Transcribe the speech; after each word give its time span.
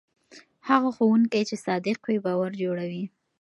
هغه 0.69 0.89
ښوونکی 0.97 1.41
چې 1.49 1.55
صادق 1.65 1.99
وي 2.07 2.17
باور 2.25 2.51
جوړوي. 2.63 3.03